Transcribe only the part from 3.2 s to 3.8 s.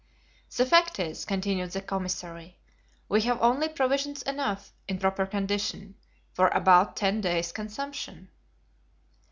have only